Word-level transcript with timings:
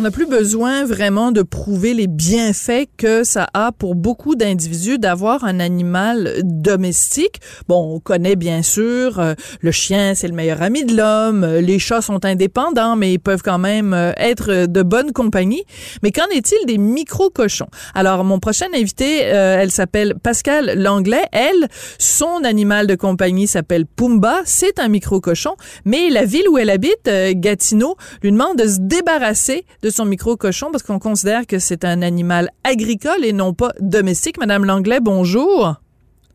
On 0.00 0.04
n'a 0.04 0.10
plus 0.10 0.24
besoin 0.24 0.86
vraiment 0.86 1.30
de 1.30 1.42
prouver 1.42 1.92
les 1.92 2.06
bienfaits 2.06 2.88
que 2.96 3.22
ça 3.22 3.48
a 3.52 3.70
pour 3.70 3.94
beaucoup 3.94 4.34
d'individus 4.34 4.98
d'avoir 4.98 5.44
un 5.44 5.60
animal 5.60 6.40
domestique. 6.42 7.38
Bon, 7.68 7.96
on 7.96 8.00
connaît 8.00 8.34
bien 8.34 8.62
sûr 8.62 9.20
euh, 9.20 9.34
le 9.60 9.70
chien, 9.70 10.14
c'est 10.14 10.26
le 10.26 10.32
meilleur 10.32 10.62
ami 10.62 10.86
de 10.86 10.96
l'homme. 10.96 11.44
euh, 11.44 11.60
Les 11.60 11.78
chats 11.78 12.00
sont 12.00 12.24
indépendants, 12.24 12.96
mais 12.96 13.12
ils 13.12 13.18
peuvent 13.18 13.42
quand 13.42 13.58
même 13.58 13.92
euh, 13.92 14.12
être 14.16 14.64
de 14.64 14.82
bonne 14.82 15.12
compagnie. 15.12 15.64
Mais 16.02 16.12
qu'en 16.12 16.28
est-il 16.34 16.64
des 16.64 16.78
micro-cochons? 16.78 17.68
Alors, 17.94 18.24
mon 18.24 18.38
prochain 18.38 18.68
invité, 18.74 19.26
euh, 19.26 19.58
elle 19.60 19.70
s'appelle 19.70 20.14
Pascal 20.22 20.82
Langlais. 20.82 21.26
Elle, 21.32 21.68
son 21.98 22.42
animal 22.44 22.86
de 22.86 22.94
compagnie 22.94 23.46
s'appelle 23.46 23.84
Pumba. 23.84 24.40
C'est 24.46 24.78
un 24.78 24.88
micro-cochon, 24.88 25.56
mais 25.84 26.08
la 26.08 26.24
ville 26.24 26.48
où 26.48 26.56
elle 26.56 26.70
habite, 26.70 27.06
euh, 27.06 27.34
Gatineau, 27.36 27.96
lui 28.22 28.32
demande 28.32 28.56
de 28.56 28.66
se 28.66 28.78
débarrasser 28.80 29.66
de 29.82 29.89
son 29.90 30.04
micro-cochon 30.04 30.70
parce 30.70 30.82
qu'on 30.82 30.98
considère 30.98 31.46
que 31.46 31.58
c'est 31.58 31.84
un 31.84 32.02
animal 32.02 32.50
agricole 32.64 33.24
et 33.24 33.32
non 33.32 33.54
pas 33.54 33.72
domestique. 33.80 34.38
Madame 34.38 34.64
Langlais, 34.64 35.00
bonjour. 35.00 35.76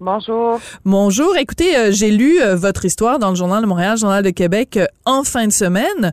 Bonjour. 0.01 0.59
Bonjour. 0.83 1.37
Écoutez, 1.37 1.77
euh, 1.77 1.91
j'ai 1.91 2.11
lu 2.11 2.41
euh, 2.41 2.57
votre 2.57 2.83
histoire 2.83 3.17
dans 3.17 3.29
le 3.29 3.35
Journal 3.35 3.61
de 3.61 3.67
Montréal, 3.67 3.97
Journal 3.97 4.21
de 4.21 4.29
Québec 4.29 4.75
euh, 4.75 4.87
en 5.05 5.23
fin 5.23 5.47
de 5.47 5.53
semaine. 5.53 6.11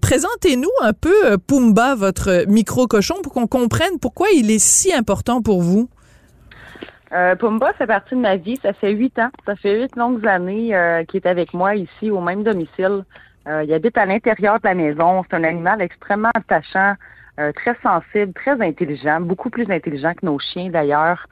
Présentez-nous 0.00 0.70
un 0.82 0.92
peu 0.92 1.36
Pumba, 1.38 1.96
votre 1.96 2.46
micro-cochon, 2.46 3.16
pour 3.22 3.32
qu'on 3.32 3.48
comprenne 3.48 3.98
pourquoi 4.00 4.28
il 4.32 4.52
est 4.52 4.60
si 4.60 4.92
important 4.92 5.42
pour 5.42 5.62
vous. 5.62 5.88
Pumba 7.38 7.72
fait 7.74 7.86
partie 7.86 8.14
de 8.14 8.20
ma 8.20 8.36
vie. 8.36 8.58
Ça 8.62 8.72
fait 8.72 8.92
huit 8.92 9.18
ans. 9.18 9.30
Ça 9.46 9.56
fait 9.56 9.80
huit 9.80 9.96
longues 9.96 10.26
années 10.26 11.04
qu'il 11.08 11.20
est 11.20 11.28
avec 11.28 11.54
moi 11.54 11.74
ici 11.74 12.10
au 12.10 12.20
même 12.20 12.44
domicile. 12.44 13.04
Euh, 13.46 13.64
il 13.64 13.72
habite 13.74 13.96
à 13.98 14.06
l'intérieur 14.06 14.54
de 14.54 14.66
la 14.66 14.74
maison. 14.74 15.24
C'est 15.24 15.36
un 15.36 15.44
animal 15.44 15.82
extrêmement 15.82 16.30
attachant, 16.34 16.94
euh, 17.38 17.52
très 17.52 17.76
sensible, 17.82 18.32
très 18.32 18.60
intelligent, 18.60 19.20
beaucoup 19.20 19.50
plus 19.50 19.70
intelligent 19.70 20.14
que 20.14 20.24
nos 20.24 20.38
chiens 20.38 20.70
d'ailleurs. 20.70 21.26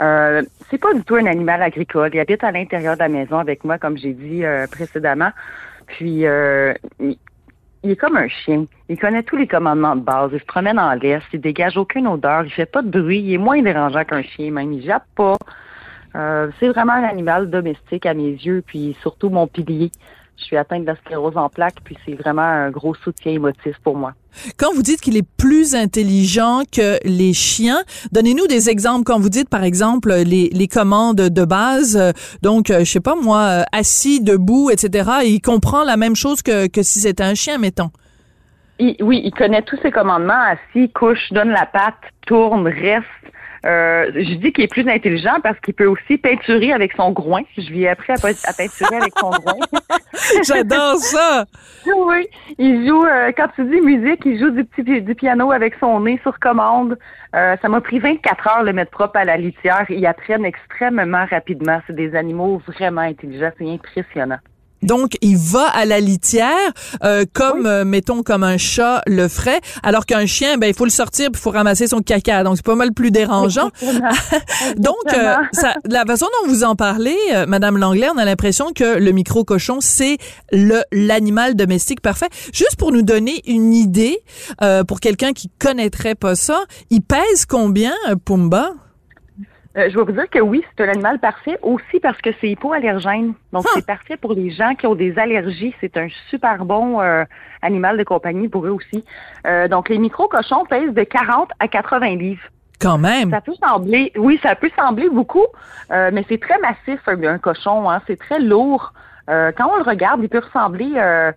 Euh, 0.00 0.42
c'est 0.70 0.78
pas 0.78 0.92
du 0.94 1.02
tout 1.04 1.14
un 1.14 1.26
animal 1.26 1.62
agricole. 1.62 2.10
Il 2.12 2.20
habite 2.20 2.42
à 2.42 2.50
l'intérieur 2.50 2.94
de 2.94 3.00
la 3.00 3.08
maison 3.08 3.38
avec 3.38 3.62
moi, 3.64 3.78
comme 3.78 3.96
j'ai 3.96 4.12
dit 4.12 4.42
précédemment. 4.70 5.30
Puis 5.86 6.24
il, 6.24 7.16
est 7.84 7.96
comme 7.96 8.16
un 8.16 8.28
chien. 8.28 8.66
Il 8.88 8.98
connaît 8.98 9.22
tous 9.22 9.36
les 9.36 9.46
commandements 9.46 9.94
de 9.94 10.00
base. 10.00 10.30
Il 10.32 10.40
se 10.40 10.44
promène 10.44 10.78
en 10.78 10.94
laisse. 10.94 11.22
Il 11.32 11.40
dégage 11.40 11.76
aucune 11.76 12.08
odeur. 12.08 12.44
Il 12.44 12.50
fait 12.50 12.66
pas 12.66 12.82
de 12.82 12.88
bruit. 12.88 13.20
Il 13.20 13.34
est 13.34 13.38
moins 13.38 13.62
dérangeant 13.62 14.04
qu'un 14.04 14.22
chien. 14.22 14.50
Même 14.50 14.72
il 14.72 14.84
jappe 14.84 15.06
pas. 15.14 15.36
C'est 16.58 16.68
vraiment 16.68 16.94
un 16.94 17.04
animal 17.04 17.50
domestique 17.50 18.06
à 18.06 18.14
mes 18.14 18.30
yeux. 18.30 18.64
Puis 18.66 18.96
surtout 19.02 19.28
mon 19.28 19.46
pilier. 19.46 19.92
Je 20.38 20.44
suis 20.44 20.56
atteinte 20.56 20.82
de 20.82 20.86
la 20.86 20.96
sclérose 20.96 21.36
en 21.36 21.48
plaques. 21.48 21.76
Puis 21.84 21.96
c'est 22.04 22.14
vraiment 22.14 22.42
un 22.42 22.70
gros 22.70 22.94
soutien 22.94 23.32
émotif 23.32 23.76
pour 23.84 23.96
moi. 23.96 24.12
Quand 24.56 24.72
vous 24.74 24.82
dites 24.82 25.00
qu'il 25.00 25.16
est 25.16 25.28
plus 25.36 25.74
intelligent 25.74 26.62
que 26.72 26.98
les 27.06 27.32
chiens, 27.34 27.82
donnez-nous 28.12 28.46
des 28.46 28.70
exemples. 28.70 29.04
Quand 29.04 29.20
vous 29.20 29.28
dites, 29.28 29.48
par 29.48 29.62
exemple, 29.62 30.12
les, 30.12 30.48
les 30.50 30.68
commandes 30.68 31.16
de 31.16 31.44
base, 31.44 31.96
euh, 31.96 32.12
donc, 32.40 32.70
euh, 32.70 32.80
je 32.80 32.84
sais 32.90 33.00
pas 33.00 33.14
moi, 33.14 33.40
euh, 33.42 33.62
assis, 33.72 34.22
debout, 34.22 34.70
etc., 34.70 35.10
il 35.24 35.40
comprend 35.42 35.84
la 35.84 35.96
même 35.98 36.16
chose 36.16 36.42
que, 36.42 36.66
que 36.66 36.82
si 36.82 37.00
c'était 37.00 37.22
un 37.24 37.34
chien, 37.34 37.58
mettons. 37.58 37.90
Il- 38.78 38.96
oui, 39.02 39.20
il 39.22 39.32
connaît 39.32 39.62
tous 39.62 39.78
ses 39.82 39.90
commandements. 39.90 40.32
Assis, 40.32 40.90
couche, 40.90 41.30
donne 41.30 41.50
la 41.50 41.66
patte, 41.66 42.00
tourne, 42.26 42.66
reste. 42.66 43.06
Euh, 43.64 44.10
je 44.14 44.34
dis 44.34 44.52
qu'il 44.52 44.64
est 44.64 44.68
plus 44.68 44.88
intelligent 44.88 45.36
parce 45.42 45.58
qu'il 45.60 45.74
peut 45.74 45.86
aussi 45.86 46.18
peinturer 46.18 46.72
avec 46.72 46.92
son 46.96 47.12
groin. 47.12 47.42
Je 47.56 47.68
lui 47.70 47.82
ai 47.82 47.88
appris 47.88 48.12
à, 48.12 48.16
pe- 48.16 48.34
à 48.44 48.52
peinturer 48.52 48.96
avec 48.96 49.12
son 49.18 49.30
groin. 49.30 49.54
J'adore 50.46 50.96
ça! 50.96 51.44
oui, 51.86 52.26
il 52.58 52.86
joue, 52.88 53.04
euh, 53.04 53.30
quand 53.36 53.48
tu 53.54 53.64
dis 53.64 53.80
musique, 53.80 54.22
il 54.24 54.38
joue 54.38 54.50
du 54.50 54.64
petit 54.64 55.00
du 55.00 55.14
piano 55.14 55.52
avec 55.52 55.74
son 55.80 56.00
nez 56.00 56.18
sur 56.22 56.38
commande. 56.40 56.98
Euh, 57.34 57.56
ça 57.62 57.68
m'a 57.68 57.80
pris 57.80 57.98
24 57.98 58.48
heures 58.48 58.62
le 58.64 58.72
mettre 58.72 58.90
propre 58.90 59.16
à 59.18 59.24
la 59.24 59.36
litière. 59.36 59.86
Ils 59.88 60.06
apprennent 60.06 60.44
extrêmement 60.44 61.24
rapidement. 61.30 61.80
C'est 61.86 61.96
des 61.96 62.14
animaux 62.14 62.60
vraiment 62.66 63.00
intelligents. 63.02 63.52
C'est 63.58 63.70
impressionnant. 63.70 64.38
Donc, 64.82 65.16
il 65.20 65.36
va 65.36 65.66
à 65.68 65.84
la 65.84 66.00
litière, 66.00 66.48
euh, 67.04 67.24
comme, 67.32 67.60
Oui. 67.60 67.66
euh, 67.66 67.84
mettons, 67.84 68.22
comme 68.22 68.42
un 68.44 68.56
chat 68.58 69.02
le 69.06 69.28
ferait, 69.28 69.60
alors 69.82 70.06
qu'un 70.06 70.26
chien, 70.26 70.58
ben, 70.58 70.66
il 70.66 70.74
faut 70.74 70.84
le 70.84 70.90
sortir 70.90 71.30
puis 71.30 71.40
il 71.40 71.42
faut 71.42 71.50
ramasser 71.50 71.86
son 71.86 72.00
caca. 72.00 72.42
Donc, 72.44 72.56
c'est 72.56 72.64
pas 72.66 72.74
mal 72.74 72.92
plus 72.92 73.10
dérangeant. 73.10 73.70
Donc, 74.76 74.94
euh, 75.14 75.34
ça, 75.52 75.74
la 75.88 76.04
façon 76.04 76.26
dont 76.42 76.48
vous 76.48 76.64
en 76.64 76.74
parlez, 76.76 77.16
euh, 77.34 77.46
Madame 77.46 77.76
Langlais, 77.78 78.08
on 78.14 78.18
a 78.18 78.24
l'impression 78.24 78.72
que 78.74 78.98
le 78.98 79.12
micro-cochon, 79.12 79.78
c'est 79.80 80.18
le 80.50 80.82
l'animal 80.92 81.54
domestique 81.54 82.00
parfait. 82.00 82.28
Juste 82.52 82.76
pour 82.76 82.92
nous 82.92 83.02
donner 83.02 83.42
une 83.46 83.72
idée, 83.74 84.18
euh, 84.62 84.84
pour 84.84 85.00
quelqu'un 85.00 85.32
qui 85.32 85.50
connaîtrait 85.58 86.14
pas 86.14 86.34
ça, 86.34 86.62
il 86.90 87.00
pèse 87.02 87.46
combien, 87.48 87.92
un 88.06 88.16
Pumba? 88.16 88.70
Euh, 89.76 89.88
je 89.88 89.96
vais 89.96 90.04
vous 90.04 90.12
dire 90.12 90.28
que 90.28 90.38
oui, 90.38 90.62
c'est 90.76 90.84
un 90.84 90.90
animal 90.90 91.18
parfait 91.18 91.58
aussi 91.62 91.98
parce 92.00 92.20
que 92.20 92.30
c'est 92.40 92.50
hypoallergène. 92.50 93.32
Donc, 93.52 93.64
Ah. 93.66 93.70
c'est 93.74 93.86
parfait 93.86 94.16
pour 94.18 94.34
les 94.34 94.50
gens 94.50 94.74
qui 94.74 94.86
ont 94.86 94.94
des 94.94 95.18
allergies. 95.18 95.74
C'est 95.80 95.96
un 95.96 96.08
super 96.28 96.64
bon 96.64 97.00
euh, 97.00 97.24
animal 97.62 97.96
de 97.96 98.04
compagnie 98.04 98.48
pour 98.48 98.66
eux 98.66 98.70
aussi. 98.70 99.04
Euh, 99.46 99.68
donc, 99.68 99.88
les 99.88 99.98
micro-cochons 99.98 100.66
pèsent 100.66 100.92
de 100.92 101.04
40 101.04 101.50
à 101.58 101.68
80 101.68 102.16
livres. 102.16 102.42
Quand 102.82 102.98
même. 102.98 103.30
Ça 103.30 103.40
peut 103.40 103.54
sembler, 103.64 104.12
oui, 104.16 104.40
ça 104.42 104.56
peut 104.56 104.70
sembler 104.76 105.08
beaucoup, 105.08 105.46
euh, 105.92 106.10
mais 106.12 106.24
c'est 106.28 106.40
très 106.40 106.58
massif 106.58 107.00
un, 107.06 107.38
cochon. 107.38 107.88
Hein, 107.88 108.02
c'est 108.08 108.18
très 108.18 108.40
lourd. 108.40 108.92
Euh, 109.30 109.52
quand 109.56 109.70
on 109.72 109.76
le 109.76 109.84
regarde, 109.84 110.20
il 110.20 110.28
peut 110.28 110.40
ressembler 110.44 110.90
euh, 110.96 111.30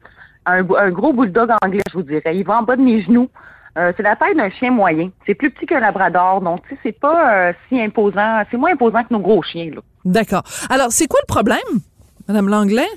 à 0.46 0.54
un, 0.54 0.68
un 0.78 0.90
gros 0.90 1.14
bulldog 1.14 1.52
anglais, 1.64 1.84
je 1.88 1.94
vous 1.94 2.04
dirais. 2.04 2.36
Il 2.36 2.44
va 2.46 2.58
en 2.60 2.64
bas 2.64 2.76
de 2.76 2.82
mes 2.82 3.04
genoux. 3.04 3.30
Euh, 3.78 3.92
c'est 3.98 4.04
la 4.04 4.16
taille 4.16 4.36
d'un 4.36 4.50
chien 4.50 4.72
moyen. 4.72 5.10
C'est 5.26 5.36
plus 5.36 5.52
petit 5.52 5.66
qu'un 5.66 5.82
labrador, 5.82 6.42
donc 6.42 6.62
tu 6.64 6.76
sais, 6.76 6.80
c'est 6.84 7.00
pas 7.00 7.50
euh, 7.50 7.54
si 7.68 7.82
imposant. 7.82 8.44
C'est 8.50 8.58
moins 8.58 8.72
imposant 8.72 9.04
que 9.04 9.14
nos 9.14 9.20
gros 9.20 9.42
chiens. 9.44 9.72
Là. 9.74 9.82
D'accord. 10.06 10.44
Alors, 10.70 10.92
c'est 10.92 11.08
quoi 11.08 11.20
le 11.22 11.28
problème, 11.28 11.82
Madame 12.28 12.48
Langlais? 12.48 12.88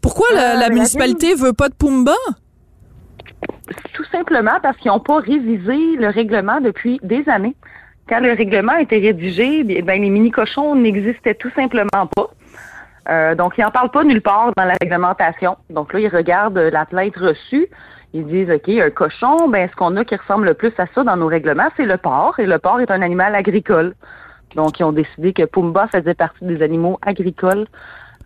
Pourquoi 0.00 0.26
la, 0.34 0.40
Euh, 0.40 0.54
la 0.54 0.60
la 0.60 0.68
municipalité 0.70 1.34
veut 1.34 1.52
pas 1.52 1.68
de 1.68 1.74
Pumba? 1.74 2.14
Tout 3.94 4.04
simplement 4.10 4.58
parce 4.62 4.76
qu'ils 4.78 4.90
n'ont 4.90 5.00
pas 5.00 5.18
révisé 5.18 5.96
le 5.96 6.08
règlement 6.08 6.60
depuis 6.60 6.98
des 7.02 7.28
années. 7.28 7.54
Quand 8.08 8.20
le 8.20 8.32
règlement 8.32 8.72
a 8.72 8.80
été 8.82 8.98
rédigé, 8.98 9.62
bien, 9.62 9.82
ben, 9.82 10.02
les 10.02 10.10
mini-cochons 10.10 10.74
n'existaient 10.74 11.34
tout 11.36 11.50
simplement 11.54 12.06
pas. 12.16 12.26
Euh, 13.08 13.34
donc, 13.34 13.54
ils 13.58 13.62
n'en 13.62 13.70
parlent 13.70 13.90
pas 13.90 14.04
nulle 14.04 14.22
part 14.22 14.52
dans 14.56 14.64
la 14.64 14.74
réglementation. 14.80 15.56
Donc 15.70 15.92
là, 15.92 16.00
ils 16.00 16.08
regardent 16.08 16.58
euh, 16.58 16.70
la 16.70 16.86
plainte 16.86 17.16
reçue. 17.16 17.68
Ils 18.14 18.26
disent, 18.26 18.50
OK, 18.50 18.68
un 18.68 18.90
cochon, 18.90 19.48
ben, 19.48 19.68
ce 19.70 19.76
qu'on 19.76 19.96
a 19.96 20.04
qui 20.04 20.14
ressemble 20.14 20.46
le 20.46 20.54
plus 20.54 20.72
à 20.78 20.86
ça 20.94 21.02
dans 21.02 21.16
nos 21.16 21.26
règlements, 21.26 21.68
c'est 21.76 21.86
le 21.86 21.96
porc. 21.96 22.38
Et 22.38 22.46
le 22.46 22.58
porc 22.58 22.80
est 22.80 22.90
un 22.90 23.02
animal 23.02 23.34
agricole. 23.34 23.94
Donc, 24.54 24.78
ils 24.78 24.84
ont 24.84 24.92
décidé 24.92 25.32
que 25.32 25.44
Pumba 25.44 25.88
faisait 25.88 26.14
partie 26.14 26.44
des 26.44 26.62
animaux 26.62 26.98
agricoles. 27.02 27.66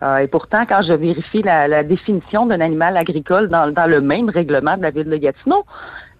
Euh, 0.03 0.17
et 0.17 0.27
pourtant, 0.27 0.65
quand 0.67 0.81
je 0.83 0.93
vérifie 0.93 1.41
la, 1.41 1.67
la 1.67 1.83
définition 1.83 2.45
d'un 2.45 2.61
animal 2.61 2.97
agricole 2.97 3.47
dans, 3.47 3.71
dans 3.71 3.87
le 3.87 4.01
même 4.01 4.29
règlement 4.29 4.77
de 4.77 4.83
la 4.83 4.91
ville 4.91 5.09
de 5.09 5.17
Gatineau, 5.17 5.65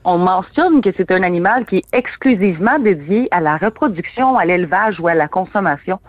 on 0.03 0.17
mentionne 0.17 0.81
que 0.81 0.89
c'est 0.95 1.11
un 1.11 1.21
animal 1.21 1.65
qui 1.65 1.77
est 1.77 1.85
exclusivement 1.93 2.79
dédié 2.79 3.27
à 3.31 3.41
la 3.41 3.57
reproduction, 3.57 4.37
à 4.37 4.45
l'élevage 4.45 4.99
ou 4.99 5.07
à 5.09 5.13
la 5.13 5.27
consommation. 5.27 5.99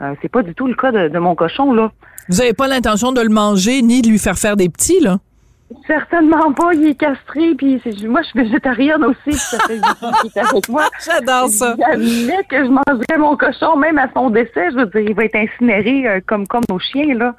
Euh, 0.00 0.14
c'est 0.22 0.30
pas 0.30 0.42
du 0.42 0.54
tout 0.54 0.66
le 0.66 0.74
cas 0.74 0.92
de, 0.92 1.08
de 1.08 1.18
mon 1.18 1.34
cochon, 1.34 1.72
là. 1.72 1.90
Vous 2.28 2.40
avez 2.40 2.52
pas 2.52 2.68
l'intention 2.68 3.12
de 3.12 3.20
le 3.20 3.28
manger 3.30 3.82
ni 3.82 4.02
de 4.02 4.08
lui 4.08 4.18
faire 4.18 4.38
faire 4.38 4.56
des 4.56 4.68
petits, 4.68 5.00
là? 5.00 5.18
Certainement 5.86 6.50
pas, 6.54 6.72
il 6.72 6.86
est 6.86 6.94
castré, 6.94 7.54
puis 7.54 7.78
c'est- 7.84 8.06
moi 8.06 8.22
je 8.22 8.28
suis 8.28 8.40
végétarienne 8.42 9.04
aussi, 9.04 9.36
ça 9.38 9.58
fait 9.66 9.76
est 9.76 10.38
avec 10.38 10.68
moi. 10.68 10.84
J'adore 11.04 11.48
ça. 11.48 11.76
Jamais 11.78 12.42
que 12.48 12.64
je 12.64 12.70
mangerais 12.70 13.18
mon 13.18 13.36
cochon, 13.36 13.76
même 13.76 13.98
à 13.98 14.08
son 14.14 14.30
décès, 14.30 14.70
je 14.72 14.76
veux 14.76 14.86
dire, 14.86 15.00
il 15.10 15.14
va 15.14 15.24
être 15.26 15.36
incinéré 15.36 16.06
euh, 16.08 16.20
comme 16.26 16.46
comme 16.46 16.62
nos 16.70 16.78
chiens, 16.78 17.14
là. 17.14 17.34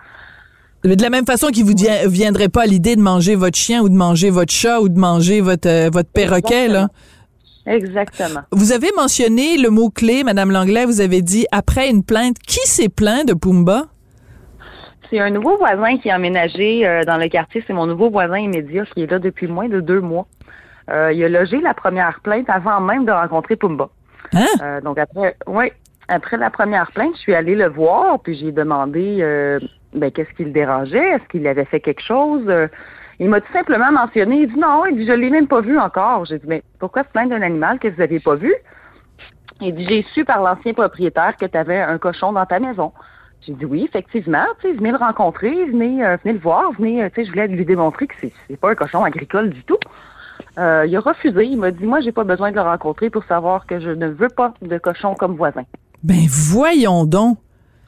De 0.84 1.02
la 1.02 1.10
même 1.10 1.26
façon 1.26 1.48
qu'il 1.48 1.66
vous 1.66 1.74
viendrait 2.08 2.48
pas 2.50 2.62
à 2.62 2.66
l'idée 2.66 2.96
de 2.96 3.02
manger 3.02 3.36
votre 3.36 3.58
chien 3.58 3.82
ou 3.82 3.90
de 3.90 3.96
manger 3.96 4.30
votre 4.30 4.54
chat 4.54 4.80
ou 4.80 4.88
de 4.90 4.98
manger 4.98 5.42
votre, 5.42 5.68
euh, 5.68 5.90
votre 5.92 6.10
perroquet, 6.10 6.68
là. 6.68 6.88
Exactement. 7.70 8.42
Vous 8.52 8.72
avez 8.72 8.90
mentionné 8.98 9.58
le 9.58 9.70
mot-clé, 9.70 10.24
Madame 10.24 10.52
Langlais, 10.52 10.86
vous 10.86 11.02
avez 11.02 11.22
dit 11.22 11.46
après 11.52 11.88
une 11.90 12.04
plainte. 12.04 12.38
Qui 12.40 12.68
s'est 12.68 12.90
plaint 12.90 13.28
de 13.28 13.36
Pumba? 13.36 13.84
C'est 15.10 15.20
un 15.20 15.30
nouveau 15.30 15.56
voisin 15.58 15.98
qui 15.98 16.10
a 16.10 16.16
emménagé 16.16 16.88
euh, 16.88 17.04
dans 17.04 17.18
le 17.18 17.28
quartier. 17.28 17.64
C'est 17.68 17.74
mon 17.74 17.86
nouveau 17.86 18.10
voisin 18.10 18.40
immédiat 18.40 18.86
qui 18.94 19.04
est 19.04 19.12
là 19.12 19.20
depuis 19.20 19.48
moins 19.48 19.70
de 19.70 19.82
deux 19.82 20.02
mois. 20.02 20.26
Euh, 20.90 21.14
il 21.14 21.24
a 21.24 21.30
logé 21.30 21.62
la 21.62 21.76
première 21.76 22.20
plainte 22.22 22.50
avant 22.50 22.82
même 22.82 23.06
de 23.06 23.12
rencontrer 23.12 23.56
Pumba. 23.56 23.90
Hein? 24.34 24.46
Euh, 24.64 24.82
donc 24.82 24.98
après, 24.98 25.36
oui, 25.46 25.72
après 26.08 26.38
la 26.38 26.50
première 26.50 26.92
plainte, 26.92 27.14
je 27.18 27.22
suis 27.22 27.36
allée 27.36 27.56
le 27.56 27.70
voir, 27.70 28.20
puis 28.20 28.36
j'ai 28.36 28.52
demandé 28.52 29.20
ben, 29.94 30.12
qu'est-ce 30.12 30.34
qui 30.36 30.44
le 30.44 30.52
dérangeait, 30.52 31.10
est-ce 31.12 31.28
qu'il 31.30 31.46
avait 31.46 31.66
fait 31.66 31.80
quelque 31.80 32.02
chose? 32.02 32.46
Il 33.20 33.30
m'a 33.30 33.42
tout 33.42 33.52
simplement 33.52 33.92
mentionné, 33.92 34.42
il 34.44 34.54
dit 34.54 34.60
non, 34.60 34.86
il 34.86 34.96
dit 34.96 35.06
je 35.06 35.12
l'ai 35.12 35.30
même 35.30 35.48
pas 35.48 35.62
vu 35.62 35.78
encore. 35.78 36.26
J'ai 36.26 36.40
dit 36.40 36.48
mais 36.48 36.64
pourquoi 36.80 37.04
se 37.04 37.10
plaindre 37.10 37.32
d'un 37.32 37.42
animal 37.42 37.80
que 37.80 37.88
vous 37.88 37.98
n'avez 37.98 38.20
pas 38.20 38.36
vu? 38.36 38.54
Il 39.62 39.76
dit 39.76 39.86
j'ai 39.88 40.06
su 40.14 40.24
par 40.24 40.42
l'ancien 40.42 40.74
propriétaire 40.74 41.36
que 41.36 41.46
tu 41.46 41.58
avais 41.58 41.82
un 41.82 41.98
cochon 41.98 42.32
dans 42.32 42.46
ta 42.46 42.60
maison. 42.60 42.94
J'ai 43.42 43.54
dit 43.54 43.66
oui, 43.66 43.86
effectivement. 43.88 44.46
Tu 44.62 44.68
sais, 44.68 44.74
venez 44.74 44.92
le 44.92 44.98
rencontrer, 44.98 45.66
venez, 45.66 46.04
euh, 46.04 46.18
venez 46.24 46.34
le 46.34 46.40
voir, 46.40 46.72
venez. 46.78 47.04
euh, 47.04 47.10
tu 47.10 47.16
sais, 47.16 47.26
je 47.26 47.32
voulais 47.32 47.48
lui 47.48 47.66
démontrer 47.66 48.08
que 48.08 48.16
c'est, 48.20 48.32
c'est 48.48 48.58
pas 48.58 48.72
un 48.72 48.76
cochon 48.76 49.04
agricole 49.04 49.50
du 49.50 49.64
tout. 49.64 49.78
Euh, 50.58 50.86
il 50.88 50.96
a 50.96 51.00
refusé. 51.00 51.46
Il 51.46 51.58
m'a 51.58 51.72
dit, 51.72 51.86
moi, 51.86 52.00
j'ai 52.02 52.12
pas 52.12 52.24
besoin 52.24 52.52
de 52.52 52.56
le 52.56 52.62
rencontrer 52.62 53.10
pour 53.10 53.24
savoir 53.26 53.66
que 53.66 53.80
je 53.80 53.90
ne 53.90 54.08
veux 54.08 54.30
pas 54.30 54.54
de 54.62 54.78
cochon 54.78 55.14
comme 55.16 55.36
voisin. 55.36 55.64
Ben 56.04 56.26
voyons 56.30 57.06
donc. 57.06 57.38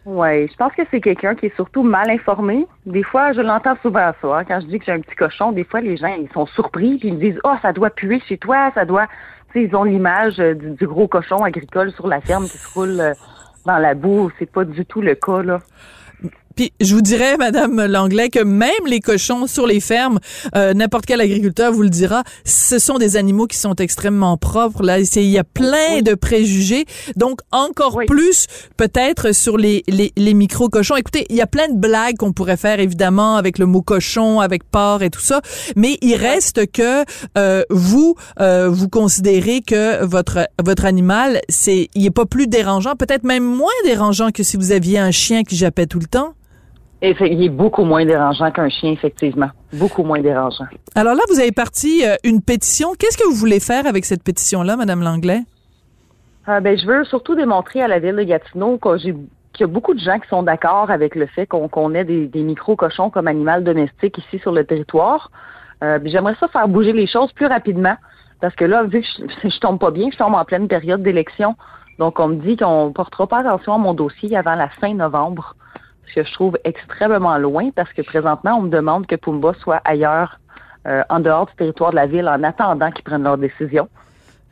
Oui, 0.06 0.48
je 0.48 0.56
pense 0.56 0.74
que 0.74 0.82
c'est 0.90 1.00
quelqu'un 1.00 1.36
qui 1.36 1.46
est 1.46 1.56
surtout 1.56 1.84
mal 1.84 2.10
informé. 2.10 2.66
Des 2.88 3.04
fois, 3.04 3.34
je 3.34 3.42
l'entends 3.42 3.76
souvent 3.84 4.12
ça. 4.20 4.38
hein, 4.38 4.44
quand 4.46 4.60
je 4.60 4.66
dis 4.66 4.80
que 4.80 4.86
j'ai 4.86 4.94
un 4.94 5.00
petit 5.00 5.16
cochon, 5.16 5.52
des 5.52 5.64
fois, 5.64 5.80
les 5.80 5.96
gens, 5.96 6.16
ils 6.20 6.32
sont 6.34 6.48
surpris 6.48 6.98
puis 6.98 7.10
ils 7.10 7.14
me 7.14 7.20
disent, 7.20 7.40
oh, 7.44 7.54
ça 7.62 7.72
doit 7.72 7.92
puer 7.92 8.20
chez 8.28 8.38
toi, 8.38 8.72
ça 8.74 8.86
doit. 8.86 9.08
Ils 9.54 9.76
ont 9.76 9.84
l'image 9.84 10.40
euh, 10.40 10.56
du, 10.56 10.72
du 10.72 10.88
gros 10.88 11.08
cochon 11.08 11.44
agricole 11.44 11.92
sur 11.92 12.08
la 12.08 12.22
ferme 12.22 12.46
qui 12.46 12.58
se 12.58 12.74
roule 12.74 13.00
euh, 13.00 13.14
dans 13.66 13.78
la 13.78 13.94
boue. 13.94 14.32
C'est 14.40 14.50
pas 14.50 14.66
du 14.66 14.86
tout 14.86 15.02
le 15.02 15.14
cas, 15.14 15.44
là. 15.44 15.60
Puis 16.56 16.74
je 16.82 16.94
vous 16.96 17.02
dirais, 17.02 17.38
Madame 17.38 17.86
Langlais, 17.86 18.30
que 18.30 18.44
même 18.44 18.86
les 18.86 19.00
cochons 19.00 19.48
sur 19.48 19.68
les 19.68 19.80
fermes, 19.80 20.20
euh, 20.56 20.74
n'importe 20.74 21.06
quel 21.06 21.22
agriculteur 21.22 21.72
vous 21.72 21.84
le 21.84 21.90
dira, 21.90 22.24
ce 22.46 22.80
sont 22.80 22.98
des 22.98 23.16
animaux 23.18 23.48
qui 23.48 23.58
sont 23.58 23.76
extrêmement 23.76 24.38
propres. 24.38 24.84
Là, 24.84 25.00
il 25.00 25.24
y 25.24 25.38
a 25.38 25.44
plein 25.44 26.02
de 26.02 26.14
préjugés. 26.16 26.86
Donc 27.16 27.40
encore 27.52 27.96
Oui. 27.96 28.06
plus 28.06 28.48
peut-être 28.78 29.34
sur 29.34 29.58
les, 29.58 29.84
les, 29.88 30.12
les 30.16 30.34
micro 30.34 30.70
cochons. 30.70 30.96
Écoutez, 30.96 31.26
il 31.30 31.36
y 31.36 31.42
a 31.42 31.48
plein 31.48 31.68
de 31.68 31.78
blagues 31.78 32.18
qu'on 32.18 32.34
pourrait 32.34 32.58
faire 32.58 32.80
évidemment 32.80 33.36
avec 33.36 33.58
le 33.58 33.66
mot 33.66 33.82
cochon, 33.82 34.40
avec 34.40 34.64
porc 34.64 35.04
et 35.04 35.10
tout 35.10 35.20
ça, 35.22 35.42
mais 35.76 35.98
il 36.02 36.16
reste 36.16 36.72
que 36.72 37.04
euh, 37.38 37.64
vous 37.70 38.16
euh, 38.40 38.70
vous 38.70 38.90
considérez 38.90 39.62
que 39.62 40.04
votre 40.06 40.48
votre 40.64 40.86
animal, 40.86 41.42
c'est 41.50 41.90
il 41.96 42.06
est 42.06 42.12
pas 42.12 42.26
plus 42.26 42.48
dérangeant, 42.48 42.96
peut-être 42.96 43.24
même 43.24 43.44
moins 43.44 43.72
dérangeant 43.86 44.32
que 44.32 44.44
si 44.44 44.58
vous 44.58 44.72
aviez 44.72 45.00
un 45.00 45.12
chien 45.12 45.44
qui 45.44 45.56
jappait 45.56 45.86
tout 45.88 46.00
le 46.00 46.08
temps. 46.08 46.34
Il 47.02 47.44
est 47.44 47.50
beaucoup 47.50 47.84
moins 47.84 48.06
dérangeant 48.06 48.52
qu'un 48.52 48.70
chien, 48.70 48.92
effectivement. 48.92 49.50
Beaucoup 49.74 50.04
moins 50.04 50.20
dérangeant. 50.20 50.66
Alors 50.94 51.16
là, 51.16 51.22
vous 51.30 51.40
avez 51.40 51.52
parti 51.52 52.06
euh, 52.06 52.16
une 52.24 52.42
pétition. 52.42 52.90
Qu'est-ce 52.98 53.18
que 53.18 53.28
vous 53.28 53.36
voulez 53.36 53.60
faire 53.60 53.88
avec 53.88 54.06
cette 54.06 54.24
pétition-là, 54.24 54.78
Madame 54.78 55.02
Langlais? 55.02 55.42
Euh, 56.48 56.60
ben, 56.60 56.78
je 56.78 56.86
veux 56.86 57.04
surtout 57.06 57.36
démontrer 57.36 57.82
à 57.82 57.88
la 57.88 58.00
ville 58.00 58.16
de 58.16 58.24
Gatineau 58.24 58.78
que 58.78 58.98
j'ai 58.98 59.16
qu'il 59.54 59.68
y 59.68 59.70
a 59.70 59.74
beaucoup 59.74 59.94
de 59.94 60.00
gens 60.00 60.18
qui 60.18 60.30
sont 60.30 60.44
d'accord 60.44 60.90
avec 60.92 61.14
le 61.14 61.26
fait 61.26 61.46
qu'on 61.46 61.94
ait 61.94 62.06
des, 62.06 62.28
des 62.28 62.42
micro-cochons 62.42 63.10
comme 63.10 63.28
animal 63.28 63.66
domestique 63.66 64.18
ici 64.18 64.40
sur 64.40 64.54
le 64.54 64.64
territoire. 64.64 65.30
Euh, 65.84 66.00
J'aimerais 66.06 66.36
ça 66.40 66.48
faire 66.48 66.68
bouger 66.70 66.94
les 66.94 67.08
choses 67.08 67.34
plus 67.34 67.48
rapidement. 67.48 67.96
Parce 68.40 68.56
que 68.56 68.66
là, 68.66 68.84
vu 68.84 69.02
que 69.02 69.08
je, 69.08 69.50
je 69.50 69.60
tombe 69.60 69.80
pas 69.80 69.92
bien, 69.92 70.10
je 70.12 70.18
tombe 70.18 70.36
en 70.36 70.46
pleine 70.46 70.68
période 70.68 71.04
d'élection. 71.04 71.56
Donc, 72.00 72.20
on 72.20 72.30
me 72.30 72.36
dit 72.36 72.58
qu'on 72.58 72.92
portera 72.94 73.28
pas 73.28 73.40
attention 73.40 73.74
à 73.74 73.78
mon 73.78 73.94
dossier 73.94 74.36
avant 74.38 74.56
la 74.56 74.70
fin 74.70 74.94
novembre. 74.94 75.56
Ce 76.12 76.16
que 76.20 76.28
je 76.28 76.34
trouve 76.34 76.58
extrêmement 76.66 77.38
loin 77.38 77.70
parce 77.74 77.92
que 77.94 78.02
présentement, 78.02 78.58
on 78.58 78.64
me 78.64 78.70
demande 78.70 79.08
que 79.08 79.16
Pumba 79.16 79.54
soit 79.62 79.82
ailleurs, 79.86 80.40
euh, 80.86 81.04
en 81.10 81.22
dehors 81.22 81.46
du 81.46 81.56
territoire 81.56 81.92
de 81.92 81.96
la 81.96 82.06
ville, 82.06 82.28
en 82.28 82.44
attendant 82.44 82.92
qu'ils 82.92 83.06
prennent 83.06 83.24
leur 83.24 83.38
décision. 83.38 83.88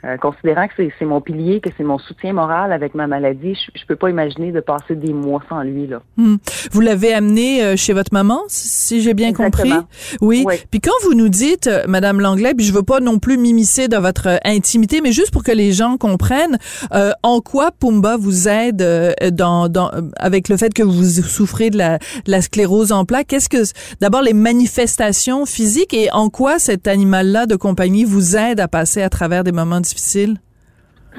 Euh, 0.06 0.16
considérant 0.18 0.68
que 0.68 0.74
c'est- 0.78 1.06
mon 1.06 1.20
pilier, 1.20 1.60
que 1.60 1.70
c'est 1.78 1.84
mon 1.84 1.98
soutien 1.98 2.32
moral 2.32 2.72
avec 2.72 2.96
ma 2.96 3.06
maladie, 3.06 3.54
je, 3.56 3.80
je 3.82 3.86
peux 3.86 3.98
pas 3.98 4.10
imaginer 4.10 4.54
de 4.54 4.62
passer 4.62 4.96
des 4.96 5.12
mois 5.12 5.42
sans 5.50 5.62
lui 5.62 5.88
là. 5.88 6.02
Hmm. 6.16 6.36
Vous 6.72 6.80
l'avez 6.80 7.14
amené 7.14 7.62
euh, 7.64 7.76
chez 7.76 7.92
votre 7.92 8.14
maman, 8.14 8.40
si 8.48 9.02
j'ai 9.02 9.14
bien 9.14 9.30
Exactement. 9.30 9.76
compris? 9.82 9.88
Oui. 10.22 10.44
Oui. 10.48 10.56
Puis 10.72 10.80
quand 10.80 10.94
vous 11.04 11.16
nous 11.16 11.28
dites, 11.28 11.68
euh, 11.68 11.84
Madame 11.88 12.22
Langlais, 12.22 12.54
puis 12.56 12.66
je 12.66 12.72
veux 12.72 12.84
pas 12.84 13.02
non 13.02 13.20
plus 13.20 13.38
m'immiscer 13.38 13.90
dans 13.90 14.00
votre 14.00 14.28
euh, 14.30 14.38
intimité, 14.46 15.02
mais 15.02 15.12
juste 15.12 15.32
pour 15.32 15.44
que 15.44 15.52
les 15.52 15.74
gens 15.74 15.98
comprennent, 15.98 16.58
euh, 16.94 17.12
en 17.24 17.42
quoi 17.42 17.72
Pumba 17.72 18.16
vous 18.16 18.48
aide 18.48 18.82
euh, 18.82 19.12
dans, 19.32 19.68
dans 19.68 19.92
avec 20.18 20.48
le 20.48 20.56
fait 20.56 20.74
que 20.74 20.84
vous 20.84 21.04
souffrez 21.04 21.72
de 21.72 21.78
la, 21.78 21.98
de 21.98 22.32
la 22.32 22.42
sclérose 22.42 22.94
en 22.94 23.04
plaques? 23.04 23.28
Qu'est-ce 23.28 23.50
que 23.50 23.64
d'abord 24.00 24.22
les 24.22 24.34
manifestations 24.34 25.46
physiques 25.46 25.94
et 25.94 26.10
en 26.12 26.30
quoi 26.30 26.58
cet 26.58 26.88
animal-là 26.88 27.46
de 27.48 27.58
compagnie 27.58 28.06
vous 28.06 28.38
aide 28.38 28.62
à 28.62 28.68
passer 28.70 29.02
à 29.02 29.10
travers 29.10 29.44
des 29.44 29.52
moments 29.52 29.82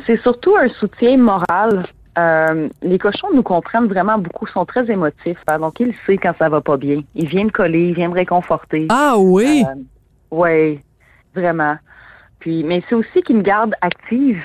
C'est 0.06 0.20
surtout 0.22 0.56
un 0.56 0.68
soutien 0.68 1.16
moral. 1.16 1.86
Euh, 2.18 2.68
les 2.82 2.98
cochons 2.98 3.28
nous 3.34 3.42
comprennent 3.42 3.86
vraiment 3.86 4.18
beaucoup, 4.18 4.46
sont 4.46 4.64
très 4.64 4.90
émotifs. 4.90 5.38
hein, 5.46 5.58
donc, 5.58 5.78
il 5.80 5.94
sait 6.06 6.16
quand 6.16 6.34
ça 6.38 6.48
va 6.48 6.60
pas 6.60 6.76
bien. 6.76 7.02
Il 7.14 7.28
vient 7.28 7.44
me 7.44 7.50
coller, 7.50 7.88
il 7.88 7.94
vient 7.94 8.08
me 8.08 8.14
réconforter. 8.14 8.86
Ah 8.88 9.14
oui. 9.18 9.64
Euh, 9.66 9.74
oui, 10.30 10.80
vraiment. 11.34 11.76
Puis, 12.40 12.64
mais 12.64 12.82
c'est 12.88 12.94
aussi 12.94 13.22
qu'il 13.22 13.36
me 13.36 13.42
garde 13.42 13.74
active. 13.80 14.42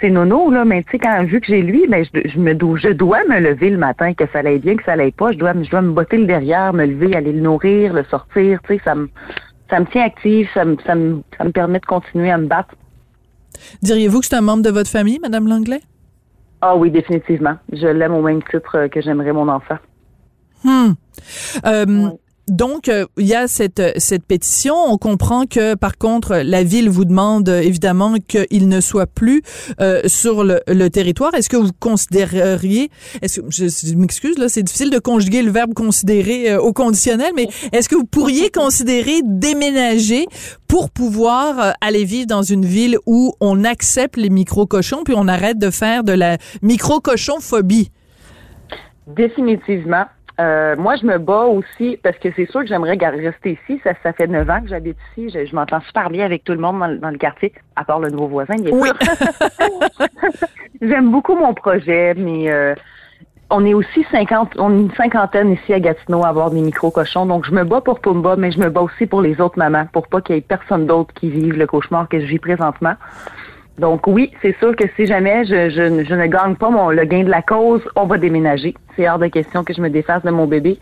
C'est 0.00 0.10
nono, 0.10 0.50
là, 0.50 0.64
mais 0.64 0.82
tu 0.82 0.92
sais, 0.92 0.98
quand 0.98 1.22
vu 1.24 1.40
que 1.40 1.46
j'ai 1.46 1.62
lui, 1.62 1.86
ben, 1.86 2.04
je, 2.04 2.28
je 2.28 2.38
me 2.38 2.54
dois, 2.54 2.76
je 2.78 2.88
dois 2.88 3.22
me 3.24 3.38
lever 3.38 3.70
le 3.70 3.78
matin, 3.78 4.14
que 4.14 4.24
ça 4.32 4.40
aille 4.40 4.58
bien, 4.58 4.76
que 4.76 4.84
ça 4.84 4.92
aille 4.92 5.12
pas. 5.12 5.32
Je 5.32 5.38
dois, 5.38 5.52
je 5.62 5.70
dois 5.70 5.82
me 5.82 5.92
botter 5.92 6.16
le 6.18 6.26
derrière, 6.26 6.72
me 6.72 6.86
lever, 6.86 7.14
aller 7.14 7.32
le 7.32 7.40
nourrir, 7.40 7.92
le 7.92 8.04
sortir. 8.04 8.60
Tu 8.62 8.74
sais, 8.74 8.80
ça 8.84 8.94
me, 8.94 9.08
ça 9.70 9.78
me 9.80 9.86
tient 9.86 10.04
active, 10.04 10.48
ça 10.54 10.64
me, 10.64 10.76
ça 10.84 10.94
me, 10.94 11.22
ça 11.38 11.44
me 11.44 11.50
permet 11.50 11.78
de 11.78 11.86
continuer 11.86 12.30
à 12.30 12.38
me 12.38 12.46
battre. 12.46 12.74
Diriez-vous 13.82 14.20
que 14.20 14.26
c'est 14.26 14.36
un 14.36 14.40
membre 14.40 14.62
de 14.62 14.70
votre 14.70 14.90
famille, 14.90 15.18
Madame 15.20 15.48
Langlais? 15.48 15.82
Ah 16.60 16.76
oui, 16.76 16.90
définitivement. 16.90 17.56
Je 17.72 17.86
l'aime 17.86 18.14
au 18.14 18.22
même 18.22 18.42
titre 18.44 18.76
euh, 18.76 18.88
que 18.88 19.00
j'aimerais 19.00 19.32
mon 19.32 19.48
enfant. 19.48 19.78
Hmm. 20.64 20.92
Euh. 21.66 22.10
Donc, 22.48 22.88
euh, 22.88 23.06
il 23.18 23.26
y 23.26 23.34
a 23.34 23.46
cette, 23.46 23.82
cette 23.98 24.24
pétition. 24.24 24.74
On 24.74 24.98
comprend 24.98 25.46
que, 25.46 25.74
par 25.74 25.96
contre, 25.96 26.36
la 26.36 26.64
ville 26.64 26.88
vous 26.88 27.04
demande 27.04 27.48
euh, 27.48 27.60
évidemment 27.60 28.14
qu'il 28.26 28.68
ne 28.68 28.80
soit 28.80 29.06
plus 29.06 29.42
euh, 29.80 30.02
sur 30.06 30.44
le, 30.44 30.60
le 30.66 30.88
territoire. 30.90 31.34
Est-ce 31.34 31.48
que 31.48 31.56
vous 31.56 31.70
considéreriez, 31.78 32.90
est-ce 33.22 33.40
que, 33.40 33.46
je, 33.50 33.66
je 33.68 33.94
m'excuse, 33.94 34.38
là, 34.38 34.48
c'est 34.48 34.62
difficile 34.62 34.90
de 34.90 34.98
conjuguer 34.98 35.42
le 35.42 35.50
verbe 35.50 35.72
considérer 35.74 36.50
euh, 36.50 36.60
au 36.60 36.72
conditionnel, 36.72 37.32
mais 37.36 37.48
est-ce 37.72 37.88
que 37.88 37.94
vous 37.94 38.04
pourriez 38.04 38.50
considérer 38.54 39.20
déménager 39.24 40.26
pour 40.68 40.90
pouvoir 40.90 41.58
euh, 41.58 41.70
aller 41.80 42.04
vivre 42.04 42.26
dans 42.26 42.42
une 42.42 42.64
ville 42.64 42.98
où 43.06 43.34
on 43.40 43.64
accepte 43.64 44.16
les 44.16 44.30
micro-cochons 44.30 45.02
puis 45.04 45.14
on 45.16 45.28
arrête 45.28 45.58
de 45.58 45.70
faire 45.70 46.04
de 46.04 46.12
la 46.12 46.38
micro-cochon-phobie? 46.62 47.90
Définitivement. 49.06 50.04
Euh, 50.40 50.76
moi, 50.76 50.96
je 50.96 51.04
me 51.06 51.18
bats 51.18 51.44
aussi 51.44 51.98
parce 52.02 52.16
que 52.18 52.28
c'est 52.34 52.46
sûr 52.50 52.60
que 52.62 52.66
j'aimerais 52.66 52.96
rester 52.96 53.58
ici. 53.66 53.80
Ça, 53.84 53.92
ça 54.02 54.12
fait 54.12 54.26
neuf 54.26 54.48
ans 54.48 54.60
que 54.62 54.68
j'habite 54.68 54.96
ici. 55.16 55.30
Je, 55.30 55.44
je 55.44 55.54
m'entends 55.54 55.80
super 55.82 56.08
bien 56.10 56.24
avec 56.24 56.42
tout 56.44 56.52
le 56.52 56.58
monde 56.58 56.78
dans, 56.80 56.86
le- 56.86 56.98
dans 56.98 57.10
le 57.10 57.18
quartier, 57.18 57.52
à 57.76 57.84
part 57.84 58.00
le 58.00 58.08
nouveau 58.10 58.28
voisin, 58.28 58.54
Oui. 58.72 58.88
J'aime 60.80 61.10
beaucoup 61.10 61.34
mon 61.36 61.54
projet, 61.54 62.14
mais 62.16 62.50
euh, 62.50 62.74
on 63.50 63.64
est 63.66 63.74
aussi 63.74 64.04
50, 64.10 64.54
on 64.58 64.70
est 64.76 64.80
une 64.80 64.94
cinquantaine 64.94 65.52
ici 65.52 65.72
à 65.74 65.80
Gatineau 65.80 66.24
à 66.24 66.28
avoir 66.28 66.50
des 66.50 66.60
micro-cochons. 66.60 67.26
Donc, 67.26 67.44
je 67.46 67.52
me 67.52 67.64
bats 67.64 67.80
pour 67.82 68.00
Pumba, 68.00 68.34
mais 68.36 68.50
je 68.50 68.58
me 68.58 68.70
bats 68.70 68.80
aussi 68.82 69.06
pour 69.06 69.20
les 69.22 69.40
autres 69.40 69.58
mamans, 69.58 69.86
pour 69.92 70.08
pas 70.08 70.20
qu'il 70.22 70.34
y 70.34 70.38
ait 70.38 70.40
personne 70.40 70.86
d'autre 70.86 71.12
qui 71.14 71.30
vive 71.30 71.56
le 71.58 71.66
cauchemar 71.66 72.08
que 72.08 72.18
je 72.20 72.26
vis 72.26 72.38
présentement. 72.38 72.94
Donc 73.78 74.06
oui, 74.06 74.30
c'est 74.42 74.56
sûr 74.58 74.76
que 74.76 74.84
si 74.96 75.06
jamais 75.06 75.44
je, 75.44 75.70
je, 75.70 76.14
ne 76.14 76.26
gagne 76.26 76.56
pas 76.56 76.70
mon, 76.70 76.90
le 76.90 77.04
gain 77.04 77.24
de 77.24 77.30
la 77.30 77.42
cause, 77.42 77.82
on 77.96 78.04
va 78.06 78.18
déménager. 78.18 78.74
C'est 78.96 79.08
hors 79.08 79.18
de 79.18 79.26
question 79.28 79.64
que 79.64 79.72
je 79.72 79.80
me 79.80 79.88
défasse 79.88 80.22
de 80.22 80.30
mon 80.30 80.46
bébé. 80.46 80.78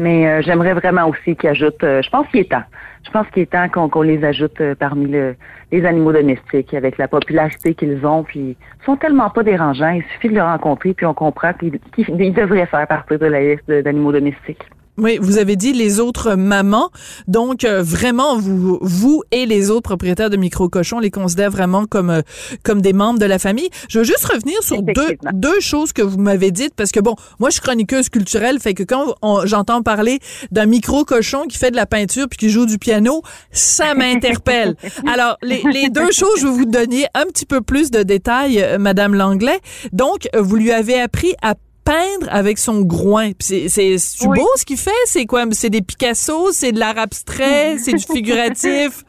Mais 0.00 0.28
euh, 0.28 0.42
j'aimerais 0.42 0.74
vraiment 0.74 1.08
aussi 1.08 1.34
qu'ils 1.34 1.50
ajoutent, 1.50 1.82
euh, 1.82 2.02
je 2.02 2.10
pense 2.10 2.28
qu'il 2.28 2.40
est 2.40 2.50
temps. 2.50 2.62
Je 3.04 3.10
pense 3.10 3.26
qu'il 3.30 3.42
est 3.42 3.50
temps 3.50 3.68
qu'on 3.68 4.02
les 4.02 4.22
ajoute 4.24 4.60
euh, 4.60 4.76
parmi 4.76 5.06
le, 5.06 5.34
les 5.72 5.84
animaux 5.84 6.12
domestiques 6.12 6.72
avec 6.74 6.98
la 6.98 7.08
popularité 7.08 7.74
qu'ils 7.74 8.06
ont. 8.06 8.22
Puis 8.22 8.56
ils 8.80 8.84
sont 8.84 8.96
tellement 8.96 9.30
pas 9.30 9.42
dérangeants. 9.42 9.90
Il 9.90 10.04
suffit 10.12 10.28
de 10.28 10.34
les 10.34 10.40
rencontrer 10.40 10.94
puis 10.94 11.06
on 11.06 11.14
comprend 11.14 11.52
qu'ils 11.54 11.80
qu'ils- 11.94 12.20
ils 12.20 12.32
devraient 12.32 12.66
faire 12.66 12.86
partie 12.86 13.16
de 13.18 13.26
la 13.26 13.40
liste 13.40 13.68
d'animaux 13.68 14.12
domestiques. 14.12 14.62
Oui, 14.98 15.18
vous 15.20 15.38
avez 15.38 15.54
dit 15.54 15.72
les 15.72 16.00
autres 16.00 16.34
mamans. 16.34 16.90
Donc, 17.28 17.64
euh, 17.64 17.82
vraiment, 17.82 18.36
vous, 18.36 18.78
vous 18.82 19.22
et 19.30 19.46
les 19.46 19.70
autres 19.70 19.82
propriétaires 19.82 20.28
de 20.28 20.36
micro-cochons 20.36 20.98
les 20.98 21.12
considèrent 21.12 21.52
vraiment 21.52 21.86
comme, 21.86 22.10
euh, 22.10 22.22
comme 22.64 22.82
des 22.82 22.92
membres 22.92 23.20
de 23.20 23.24
la 23.24 23.38
famille. 23.38 23.68
Je 23.88 24.00
veux 24.00 24.04
juste 24.04 24.24
revenir 24.24 24.60
sur 24.60 24.82
deux, 24.82 25.16
deux 25.32 25.60
choses 25.60 25.92
que 25.92 26.02
vous 26.02 26.18
m'avez 26.18 26.50
dites 26.50 26.74
parce 26.74 26.90
que, 26.90 26.98
bon, 26.98 27.14
moi, 27.38 27.50
je 27.50 27.54
suis 27.54 27.62
chroniqueuse 27.62 28.08
culturelle, 28.08 28.58
fait 28.58 28.74
que 28.74 28.82
quand 28.82 29.14
j'entends 29.44 29.82
parler 29.82 30.18
d'un 30.50 30.66
micro-cochon 30.66 31.44
qui 31.48 31.58
fait 31.58 31.70
de 31.70 31.76
la 31.76 31.86
peinture 31.86 32.26
puis 32.28 32.36
qui 32.36 32.50
joue 32.50 32.66
du 32.66 32.78
piano, 32.78 33.22
ça 33.52 33.94
m'interpelle. 33.96 34.74
Alors, 35.06 35.36
les, 35.42 35.62
les 35.72 35.90
deux 35.90 36.10
choses, 36.10 36.40
je 36.40 36.46
vais 36.46 36.52
vous 36.52 36.64
donner 36.64 37.06
un 37.14 37.26
petit 37.26 37.46
peu 37.46 37.60
plus 37.60 37.92
de 37.92 38.02
détails, 38.02 38.60
euh, 38.60 38.78
Madame 38.78 39.14
Langlais. 39.14 39.60
Donc, 39.92 40.28
vous 40.36 40.56
lui 40.56 40.72
avez 40.72 41.00
appris 41.00 41.34
à 41.40 41.54
peindre 41.88 42.28
avec 42.30 42.58
son 42.58 42.82
groin. 42.82 43.30
C'est 43.38 43.96
Oui. 44.26 44.38
beau 44.38 44.48
ce 44.56 44.64
qu'il 44.64 44.76
fait, 44.76 44.90
c'est 45.06 45.24
quoi? 45.26 45.44
C'est 45.52 45.70
des 45.70 45.80
Picasso, 45.80 46.52
c'est 46.52 46.72
de 46.72 46.78
l'art 46.78 46.98
abstrait, 46.98 47.76
c'est 47.78 47.92
du 47.92 48.04
figuratif? 48.04 49.04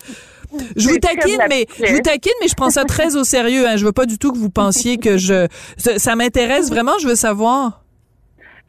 Je 0.75 0.89
vous 0.89 0.97
taquine, 0.97 1.41
mais 1.49 1.65
je 1.85 1.93
vous 1.93 2.01
taquine, 2.01 2.33
mais 2.41 2.47
je 2.47 2.55
prends 2.55 2.71
ça 2.71 2.83
très 2.83 3.15
au 3.15 3.23
sérieux. 3.23 3.67
Hein. 3.67 3.75
Je 3.75 3.85
veux 3.85 3.91
pas 3.91 4.05
du 4.05 4.17
tout 4.17 4.31
que 4.31 4.37
vous 4.37 4.49
pensiez 4.49 4.97
que 4.97 5.17
je 5.17 5.47
ça, 5.77 5.99
ça 5.99 6.15
m'intéresse 6.15 6.69
vraiment. 6.69 6.93
Je 7.01 7.07
veux 7.07 7.15
savoir. 7.15 7.83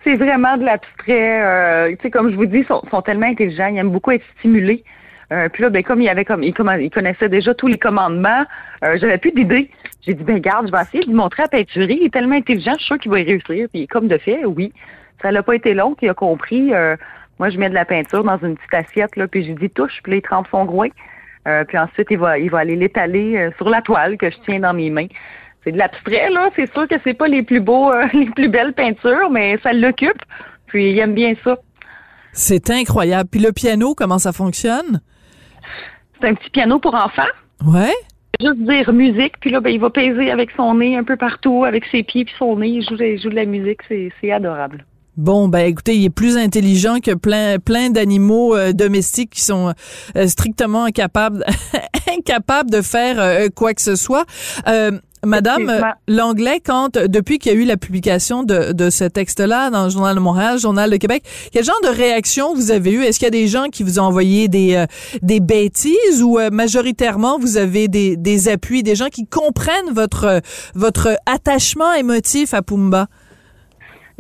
C'est 0.05 0.17
vraiment 0.17 0.57
de 0.57 0.65
l'abstrait. 0.65 1.43
Euh, 1.43 1.91
tu 1.91 1.99
sais, 2.03 2.11
comme 2.11 2.31
je 2.31 2.37
vous 2.37 2.47
dis, 2.47 2.59
ils 2.59 2.67
sont, 2.67 2.83
sont 2.91 3.03
tellement 3.03 3.27
intelligents, 3.29 3.69
ils 3.69 3.79
aiment 3.79 3.91
beaucoup 3.93 4.11
être 4.11 4.25
stimulés. 4.39 4.83
Euh, 5.33 5.49
puis 5.49 5.63
là, 5.63 5.71
ben 5.71 5.83
comme 5.83 6.03
il 6.03 6.09
avait 6.09 6.25
comme 6.25 6.43
il 6.43 6.53
connaissait 6.53 7.29
déjà 7.29 7.55
tous 7.55 7.69
les 7.69 7.79
commandements, 7.79 8.45
euh, 8.85 8.99
j'avais 9.01 9.19
plus 9.19 9.33
d'idées. 9.33 9.71
J'ai 10.03 10.15
dit 10.15 10.25
ben 10.25 10.39
garde, 10.39 10.67
je 10.67 10.73
vais 10.73 10.81
essayer 10.81 11.01
de 11.01 11.09
lui 11.09 11.15
montrer 11.15 11.43
à 11.43 11.49
peinturer. 11.49 11.99
Il 12.01 12.07
est 12.07 12.13
tellement 12.13 12.37
intelligent, 12.37 12.73
je 12.73 12.79
suis 12.79 12.87
sûre 12.87 12.99
qu'il 12.99 13.11
va 13.11 13.21
y 13.21 13.25
réussir. 13.25 13.69
Puis 13.73 13.87
comme 13.87 14.09
de 14.09 14.19
fait, 14.19 14.45
oui. 14.45 14.73
Ça 15.23 15.31
n'a 15.31 15.43
pas 15.43 15.55
été 15.55 15.75
long 15.75 15.95
qu'il 15.95 16.09
a 16.09 16.15
compris. 16.15 16.73
Euh, 16.73 16.97
moi, 17.39 17.51
je 17.51 17.59
mets 17.59 17.69
de 17.69 17.75
la 17.75 17.85
peinture 17.85 18.25
dans 18.25 18.39
une 18.39 18.57
petite 18.57 18.75
assiette, 18.75 19.17
là, 19.17 19.29
puis 19.29 19.45
je 19.47 19.53
dis 19.53 19.71
touche, 19.71 20.01
puis 20.03 20.13
là, 20.13 20.19
il 20.19 20.23
trempe 20.23 20.47
son 20.51 20.65
groin. 20.65 20.89
Euh, 21.49 21.65
puis 21.65 21.79
ensuite, 21.79 22.09
il 22.11 22.19
va, 22.19 22.39
il 22.39 22.51
va 22.51 22.59
aller 22.59 22.77
l'étaler 22.77 23.37
euh, 23.37 23.51
sur 23.57 23.69
la 23.69 23.83
toile 23.83 24.17
que 24.17 24.31
je 24.31 24.37
tiens 24.47 24.61
dans 24.61 24.75
mes 24.75 24.91
mains. 24.91 25.07
C'est 25.65 25.73
de 25.73 25.79
l'abstrait, 25.79 26.31
là. 26.31 26.49
C'est 26.57 26.73
sûr 26.73 26.89
que 26.89 26.95
c'est 27.05 27.15
pas 27.15 27.29
les 27.29 27.43
plus 27.43 27.61
beaux, 27.61 27.93
les 28.15 28.31
plus 28.31 28.49
belles 28.49 28.73
peintures, 28.73 29.31
mais 29.31 29.59
ça 29.63 29.73
l'occupe. 29.73 30.23
Puis 30.67 30.93
il 30.93 30.99
aime 30.99 31.15
bien 31.15 31.35
ça. 31.45 31.59
C'est 32.33 32.71
incroyable. 32.71 33.29
Puis 33.31 33.41
le 33.41 33.53
piano, 33.53 33.95
comment 33.95 34.19
ça 34.19 34.33
fonctionne? 34.33 35.01
C'est 36.21 36.29
un 36.29 36.35
petit 36.35 36.51
piano 36.51 36.79
pour 36.79 36.95
enfants. 36.95 37.23
Ouais. 37.67 37.93
Juste 38.41 38.59
dire 38.59 38.93
musique, 38.93 39.35
puis 39.41 39.51
là, 39.51 39.61
ben, 39.61 39.71
il 39.71 39.81
va 39.81 39.91
peser 39.91 40.31
avec 40.31 40.51
son 40.57 40.75
nez 40.75 40.97
un 40.97 41.05
peu 41.05 41.17
partout, 41.17 41.65
avec 41.65 41.85
ses 41.91 42.03
pieds 42.03 42.25
puis 42.25 42.35
son 42.39 42.57
nez. 42.57 42.69
Il 42.69 42.83
joue, 42.83 42.97
de 42.97 43.35
la 43.35 43.45
musique. 43.45 43.81
C'est 43.89 44.33
adorable. 44.33 44.85
Bon, 45.17 45.49
ben 45.49 45.67
écoutez, 45.67 45.97
il 45.97 46.07
est 46.07 46.11
plus 46.11 46.39
intelligent 46.39 47.01
que 47.01 47.15
plein 47.15 47.59
plein 47.59 47.91
d'animaux 47.91 48.57
euh, 48.57 48.73
domestiques 48.73 49.31
qui 49.31 49.43
sont 49.43 49.75
euh, 50.17 50.27
strictement 50.29 50.85
incapables 50.85 51.45
incapables 52.11 52.71
de 52.71 52.81
faire 52.81 53.21
euh, 53.21 53.49
quoi 53.55 53.75
que 53.75 53.83
ce 53.83 53.97
soit. 53.97 54.25
Madame 55.25 55.95
l'anglais, 56.09 56.61
quand 56.65 56.97
depuis 56.97 57.39
qu'il 57.39 57.53
y 57.53 57.55
a 57.55 57.59
eu 57.59 57.65
la 57.65 57.77
publication 57.77 58.43
de, 58.43 58.73
de 58.73 58.91
ce 58.91 59.05
texte-là 59.05 59.71
dans 59.71 59.85
le 59.85 59.91
Journal 59.91 60.15
de 60.15 60.21
Montréal, 60.21 60.59
Journal 60.59 60.91
de 60.91 60.97
Québec, 60.97 61.23
quel 61.53 61.65
genre 61.65 61.81
de 61.83 61.89
réaction 61.89 62.55
vous 62.55 62.71
avez 62.71 62.93
eu? 62.93 63.03
Est-ce 63.03 63.19
qu'il 63.19 63.27
y 63.27 63.29
a 63.29 63.31
des 63.31 63.47
gens 63.47 63.67
qui 63.69 63.83
vous 63.83 63.99
ont 63.99 64.05
envoyé 64.05 64.49
des 64.49 64.85
des 65.23 65.41
bêtises 65.41 66.23
ou 66.23 66.39
majoritairement 66.51 67.39
vous 67.39 67.57
avez 67.57 67.89
des, 67.89 68.17
des 68.17 68.49
appuis, 68.49 68.83
des 68.83 68.95
gens 68.95 69.09
qui 69.09 69.27
comprennent 69.27 69.93
votre 69.93 70.41
votre 70.75 71.17
attachement 71.27 71.93
émotif 71.93 72.55
à 72.55 72.63
Pumba? 72.63 73.07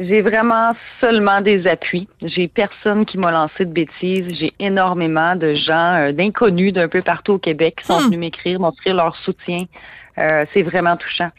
J'ai 0.00 0.23
vraiment 0.23 0.73
seulement 0.99 1.42
des 1.42 1.66
appuis. 1.66 2.09
J'ai 2.23 2.49
personne 2.49 3.04
qui 3.04 3.19
m'a 3.19 3.30
lancé 3.30 3.66
de 3.66 3.73
bêtises. 3.73 4.35
J'ai 4.35 4.54
énormément 4.59 5.37
de 5.37 5.52
gens, 5.52 5.95
euh, 5.95 6.12
d'inconnus 6.12 6.73
d'un 6.73 6.88
peu 6.88 7.02
partout 7.02 7.33
au 7.33 7.38
Québec 7.38 7.76
qui 7.80 7.87
sont 7.87 8.00
hmm. 8.00 8.04
venus 8.07 8.19
m'écrire, 8.19 8.61
m'offrir 8.61 8.95
leur 8.95 9.14
soutien. 9.16 9.66
Euh, 10.20 10.44
c'est 10.52 10.62
vraiment 10.62 10.96
touchant. 10.96 11.30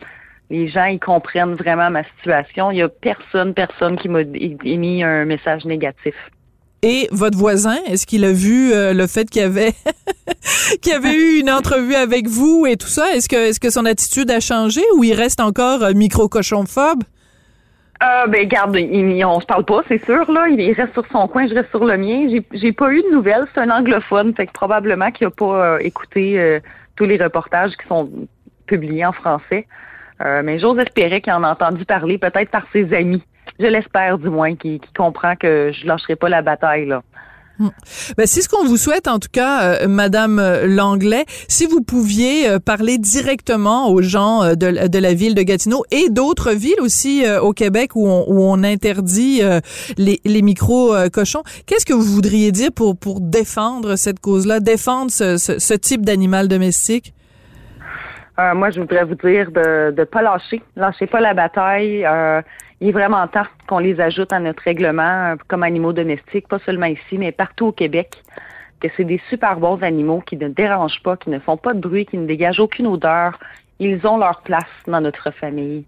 Les 0.49 0.67
gens, 0.67 0.85
ils 0.85 0.99
comprennent 0.99 1.53
vraiment 1.53 1.89
ma 1.89 2.03
situation. 2.17 2.71
Il 2.71 2.77
y 2.77 2.81
a 2.81 2.89
personne, 2.89 3.53
personne 3.53 3.97
qui 3.97 4.09
m'a 4.09 4.21
émis 4.21 5.03
un 5.03 5.25
message 5.25 5.63
négatif. 5.65 6.15
Et 6.83 7.07
votre 7.11 7.37
voisin, 7.37 7.77
est-ce 7.87 8.07
qu'il 8.07 8.25
a 8.25 8.33
vu 8.33 8.73
euh, 8.73 8.93
le 8.93 9.05
fait 9.05 9.29
qu'il 9.29 9.43
y 9.43 9.45
avait 9.45 9.73
qu'il 10.81 10.93
avait 10.93 11.13
eu 11.13 11.39
une 11.39 11.51
entrevue 11.51 11.93
avec 11.93 12.27
vous 12.27 12.65
et 12.67 12.75
tout 12.75 12.87
ça? 12.87 13.13
Est-ce 13.13 13.29
que 13.29 13.35
est-ce 13.35 13.59
que 13.59 13.69
son 13.69 13.85
attitude 13.85 14.31
a 14.31 14.39
changé 14.39 14.81
ou 14.97 15.03
il 15.03 15.13
reste 15.13 15.39
encore 15.39 15.81
micro 15.93 16.27
cochonphobe 16.27 17.03
euh, 18.03 18.25
ben 18.25 18.47
garde, 18.47 18.75
il, 18.77 19.23
on 19.25 19.39
se 19.39 19.45
parle 19.45 19.63
pas, 19.63 19.83
c'est 19.87 20.03
sûr 20.03 20.31
là. 20.31 20.47
Il 20.49 20.73
reste 20.73 20.93
sur 20.93 21.05
son 21.11 21.27
coin, 21.27 21.45
je 21.47 21.53
reste 21.53 21.69
sur 21.69 21.85
le 21.85 21.97
mien. 21.97 22.27
J'ai, 22.31 22.43
j'ai 22.51 22.71
pas 22.71 22.91
eu 22.91 23.03
de 23.03 23.11
nouvelles. 23.11 23.45
C'est 23.53 23.61
un 23.61 23.69
anglophone, 23.69 24.33
fait 24.33 24.47
que 24.47 24.51
probablement 24.51 25.11
qu'il 25.11 25.27
a 25.27 25.29
pas 25.29 25.75
euh, 25.75 25.77
écouté 25.77 26.59
tous 26.95 27.05
les 27.05 27.17
reportages 27.17 27.73
qui 27.77 27.87
sont 27.87 28.09
publiés 28.71 29.05
en 29.05 29.11
français. 29.11 29.67
Euh, 30.21 30.41
mais 30.43 30.59
j'ose 30.59 30.79
espérer 30.79 31.19
qu'il 31.21 31.33
en 31.33 31.43
a 31.43 31.51
entendu 31.51 31.83
parler, 31.85 32.17
peut-être 32.17 32.51
par 32.51 32.65
ses 32.71 32.93
amis. 32.93 33.23
Je 33.59 33.65
l'espère 33.65 34.17
du 34.17 34.29
moins, 34.29 34.55
qu'il, 34.55 34.79
qu'il 34.79 34.93
comprend 34.95 35.35
que 35.35 35.71
je 35.73 35.85
lâcherai 35.85 36.15
pas 36.15 36.29
la 36.29 36.41
bataille 36.41 36.85
là. 36.85 37.01
Hmm. 37.59 37.69
Ben, 38.17 38.25
c'est 38.25 38.41
ce 38.41 38.49
qu'on 38.49 38.65
vous 38.65 38.77
souhaite, 38.77 39.07
en 39.07 39.19
tout 39.19 39.27
cas, 39.31 39.61
euh, 39.61 39.87
Madame 39.87 40.39
euh, 40.39 40.65
Langlais. 40.65 41.25
Si 41.47 41.67
vous 41.67 41.81
pouviez 41.81 42.49
euh, 42.49 42.59
parler 42.59 42.97
directement 42.97 43.91
aux 43.91 44.01
gens 44.01 44.55
de, 44.55 44.87
de, 44.87 44.99
la 44.99 45.13
ville 45.13 45.35
de 45.35 45.43
Gatineau 45.43 45.83
et 45.91 46.09
d'autres 46.09 46.53
villes 46.53 46.81
aussi 46.81 47.23
au 47.41 47.53
Québec 47.53 47.95
où 47.95 48.07
on, 48.07 48.25
où 48.27 48.41
on 48.41 48.63
interdit 48.63 49.41
les, 49.97 50.19
les 50.25 50.41
micro-cochons, 50.41 51.43
qu'est-ce 51.65 51.85
que 51.85 51.93
vous 51.93 52.01
voudriez 52.01 52.51
dire 52.51 52.71
pour, 52.71 52.97
pour 52.97 53.19
défendre 53.21 53.95
cette 53.95 54.19
cause-là, 54.19 54.59
défendre 54.59 55.11
ce, 55.11 55.37
ce, 55.37 55.59
ce 55.59 55.73
type 55.73 56.03
d'animal 56.05 56.47
domestique? 56.47 57.13
Moi, 58.37 58.69
je 58.71 58.79
voudrais 58.79 59.03
vous 59.03 59.15
dire 59.15 59.51
de 59.51 59.93
ne 59.95 60.03
pas 60.03 60.21
lâcher. 60.21 60.61
Lâchez 60.75 61.07
pas 61.07 61.21
la 61.21 61.33
bataille 61.33 62.05
il 62.81 62.89
est 62.89 62.91
vraiment 62.91 63.25
temps 63.27 63.45
qu'on 63.67 63.77
les 63.77 64.01
ajoute 64.01 64.33
à 64.33 64.39
notre 64.39 64.63
règlement 64.63 65.31
euh, 65.31 65.35
comme 65.47 65.63
animaux 65.63 65.93
domestiques, 65.93 66.47
pas 66.47 66.59
seulement 66.65 66.87
ici, 66.87 67.17
mais 67.17 67.31
partout 67.31 67.67
au 67.67 67.71
Québec, 67.71 68.17
que 68.79 68.87
c'est 68.97 69.03
des 69.03 69.21
super 69.29 69.59
bons 69.59 69.81
animaux 69.83 70.21
qui 70.25 70.35
ne 70.35 70.49
dérangent 70.49 71.01
pas, 71.03 71.15
qui 71.15 71.29
ne 71.29 71.39
font 71.39 71.57
pas 71.57 71.73
de 71.73 71.79
bruit, 71.79 72.07
qui 72.07 72.17
ne 72.17 72.25
dégagent 72.25 72.59
aucune 72.59 72.87
odeur. 72.87 73.39
Ils 73.79 74.05
ont 74.07 74.17
leur 74.17 74.41
place 74.41 74.63
dans 74.87 74.99
notre 74.99 75.31
famille. 75.31 75.85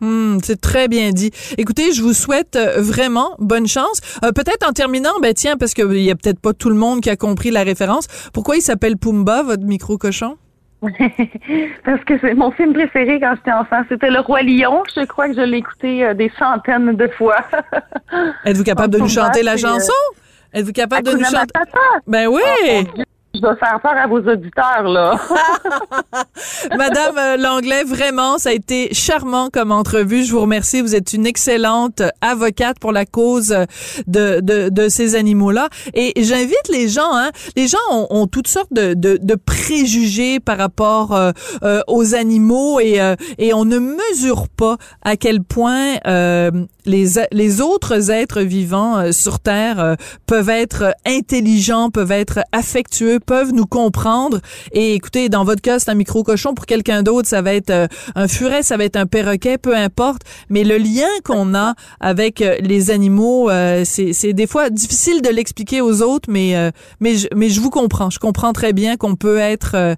Hmm, 0.00 0.38
c'est 0.42 0.60
très 0.60 0.88
bien 0.88 1.10
dit. 1.12 1.30
Écoutez, 1.58 1.92
je 1.92 2.02
vous 2.02 2.12
souhaite 2.12 2.56
euh, 2.56 2.82
vraiment 2.82 3.36
bonne 3.38 3.68
chance. 3.68 4.00
Euh, 4.24 4.32
peut-être 4.32 4.68
en 4.68 4.72
terminant, 4.72 5.20
ben 5.22 5.32
tiens, 5.32 5.56
parce 5.56 5.74
qu'il 5.74 6.02
y 6.02 6.10
a 6.10 6.16
peut-être 6.16 6.40
pas 6.40 6.52
tout 6.52 6.70
le 6.70 6.74
monde 6.74 7.02
qui 7.02 7.10
a 7.10 7.14
compris 7.14 7.52
la 7.52 7.62
référence. 7.62 8.08
Pourquoi 8.34 8.56
il 8.56 8.62
s'appelle 8.62 8.96
Pumba, 8.96 9.44
votre 9.44 9.62
micro 9.62 9.96
cochon 9.96 10.38
Parce 11.84 12.04
que 12.04 12.18
c'est 12.20 12.34
mon 12.34 12.50
film 12.50 12.72
préféré 12.72 13.20
quand 13.20 13.34
j'étais 13.36 13.52
enfant. 13.52 13.82
C'était 13.88 14.10
Le 14.10 14.20
Roi 14.20 14.42
Lion. 14.42 14.82
Je 14.96 15.04
crois 15.04 15.28
que 15.28 15.34
je 15.34 15.40
l'ai 15.40 15.58
écouté 15.58 16.04
euh, 16.04 16.14
des 16.14 16.30
centaines 16.38 16.96
de 16.96 17.08
fois. 17.08 17.44
Êtes-vous 18.44 18.64
capable 18.64 18.92
de 18.94 18.98
nous 18.98 19.08
chanter 19.08 19.42
la 19.42 19.56
chanson? 19.56 19.92
Êtes-vous 20.52 20.72
capable 20.72 21.06
de 21.06 21.12
nous 21.12 21.24
chanter? 21.24 21.52
Ben 22.06 22.26
oui! 22.26 23.04
Je 23.34 23.40
vais 23.40 23.56
faire 23.56 23.80
peur 23.80 23.94
à 23.96 24.06
vos 24.06 24.18
auditeurs, 24.18 24.82
là. 24.82 25.18
Madame 26.76 27.16
euh, 27.16 27.36
Langlais, 27.38 27.82
vraiment, 27.82 28.36
ça 28.36 28.50
a 28.50 28.52
été 28.52 28.92
charmant 28.92 29.48
comme 29.50 29.72
entrevue. 29.72 30.24
Je 30.24 30.32
vous 30.32 30.40
remercie. 30.40 30.82
Vous 30.82 30.94
êtes 30.94 31.14
une 31.14 31.24
excellente 31.24 32.02
avocate 32.20 32.78
pour 32.78 32.92
la 32.92 33.06
cause 33.06 33.56
de, 34.06 34.40
de, 34.40 34.68
de 34.68 34.88
ces 34.90 35.14
animaux-là. 35.14 35.70
Et 35.94 36.12
j'invite 36.22 36.68
les 36.70 36.88
gens, 36.88 37.14
hein, 37.14 37.30
les 37.56 37.68
gens 37.68 37.78
ont, 37.90 38.06
ont 38.10 38.26
toutes 38.26 38.48
sortes 38.48 38.72
de, 38.72 38.92
de, 38.92 39.18
de, 39.22 39.34
préjugés 39.34 40.38
par 40.38 40.58
rapport 40.58 41.14
euh, 41.14 41.32
euh, 41.62 41.80
aux 41.88 42.14
animaux 42.14 42.80
et, 42.80 43.00
et 43.38 43.54
on 43.54 43.64
ne 43.64 43.78
mesure 43.78 44.48
pas 44.48 44.76
à 45.02 45.16
quel 45.16 45.42
point 45.42 45.96
les, 46.84 47.06
les 47.32 47.60
autres 47.60 48.10
êtres 48.10 48.42
vivants 48.42 49.10
sur 49.12 49.40
Terre 49.40 49.96
peuvent 50.26 50.50
être 50.50 50.94
intelligents, 51.06 51.90
peuvent 51.90 52.12
être 52.12 52.40
affectueux, 52.52 53.20
peuvent 53.22 53.52
nous 53.52 53.66
comprendre. 53.66 54.40
Et 54.72 54.94
écoutez, 54.94 55.28
dans 55.28 55.44
votre 55.44 55.62
cas, 55.62 55.78
c'est 55.78 55.90
un 55.90 55.94
micro-cochon. 55.94 56.54
Pour 56.54 56.66
quelqu'un 56.66 57.02
d'autre, 57.02 57.28
ça 57.28 57.42
va 57.42 57.54
être 57.54 57.70
euh, 57.70 57.86
un 58.14 58.28
furet, 58.28 58.62
ça 58.62 58.76
va 58.76 58.84
être 58.84 58.96
un 58.96 59.06
perroquet, 59.06 59.58
peu 59.58 59.76
importe. 59.76 60.22
Mais 60.48 60.64
le 60.64 60.76
lien 60.76 61.08
qu'on 61.24 61.54
a 61.54 61.74
avec 62.00 62.42
euh, 62.42 62.56
les 62.60 62.90
animaux, 62.90 63.50
euh, 63.50 63.84
c'est 63.84 64.32
des 64.32 64.46
fois 64.46 64.70
difficile 64.70 65.22
de 65.22 65.28
l'expliquer 65.28 65.80
aux 65.80 66.02
autres, 66.02 66.30
mais, 66.30 66.54
mais, 67.00 67.16
je, 67.16 67.28
mais 67.34 67.48
je 67.48 67.60
vous 67.60 67.70
comprends. 67.70 68.10
Je 68.10 68.18
comprends 68.18 68.52
très 68.52 68.72
bien 68.72 68.96
qu'on 68.96 69.16
peut 69.16 69.38
être 69.38 69.96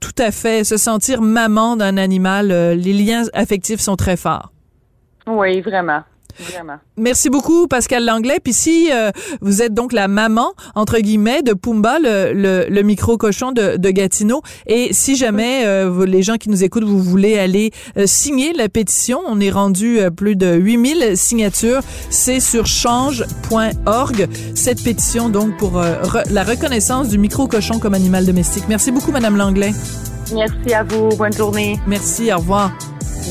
tout 0.00 0.14
à 0.18 0.30
fait, 0.30 0.64
se 0.64 0.76
sentir 0.76 1.22
maman 1.22 1.76
d'un 1.76 1.96
animal. 1.96 2.48
les 2.48 2.92
liens 2.92 3.24
affectifs 3.32 3.80
sont 3.80 3.96
très 3.96 4.16
forts. 4.16 4.52
Oui, 5.26 5.60
vraiment. 5.60 6.02
Merci 6.96 7.30
beaucoup, 7.30 7.66
Pascal 7.66 8.04
Langlais. 8.04 8.38
Puis 8.42 8.52
si 8.52 8.90
euh, 8.92 9.10
vous 9.40 9.62
êtes 9.62 9.74
donc 9.74 9.92
la 9.92 10.08
maman, 10.08 10.52
entre 10.74 10.98
guillemets, 10.98 11.42
de 11.42 11.52
Pumba, 11.52 11.98
le, 11.98 12.66
le, 12.68 12.82
micro-cochon 12.82 13.52
de, 13.52 13.76
de, 13.76 13.90
Gatineau, 13.90 14.42
et 14.66 14.92
si 14.92 15.16
jamais 15.16 15.64
euh, 15.64 16.06
les 16.06 16.22
gens 16.22 16.36
qui 16.36 16.50
nous 16.50 16.62
écoutent, 16.64 16.84
vous 16.84 17.02
voulez 17.02 17.38
aller 17.38 17.72
euh, 17.96 18.04
signer 18.06 18.52
la 18.52 18.68
pétition, 18.68 19.20
on 19.26 19.40
est 19.40 19.50
rendu 19.50 19.98
plus 20.16 20.36
de 20.36 20.54
8000 20.54 21.16
signatures, 21.16 21.80
c'est 22.10 22.40
sur 22.40 22.66
change.org, 22.66 24.28
cette 24.54 24.82
pétition 24.82 25.28
donc 25.28 25.56
pour 25.56 25.80
la 26.30 26.44
reconnaissance 26.44 27.08
du 27.08 27.18
micro-cochon 27.18 27.78
comme 27.78 27.94
animal 27.94 28.26
domestique. 28.26 28.64
Merci 28.68 28.92
beaucoup, 28.92 29.10
Madame 29.10 29.36
Langlais. 29.36 29.72
Merci 30.32 30.74
à 30.74 30.82
vous. 30.82 31.08
Bonne 31.16 31.32
journée. 31.32 31.78
Merci. 31.86 32.32
Au 32.32 32.38
revoir. 32.38 32.72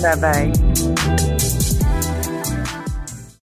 Bye 0.02 0.20
bye. 0.20 1.35